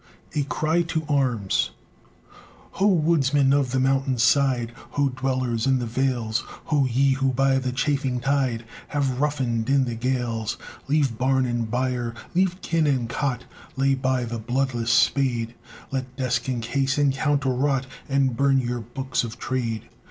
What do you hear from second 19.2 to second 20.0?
of trade!